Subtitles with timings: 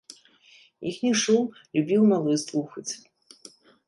[0.91, 1.43] Іхні шум
[1.79, 2.87] любіў малы слухаць.